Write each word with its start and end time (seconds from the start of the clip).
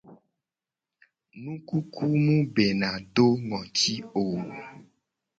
Nukuku 1.41 2.03
mu 2.23 2.37
bena 2.55 2.89
do 3.13 3.27
ngoti 3.45 3.93
o. 4.23 4.23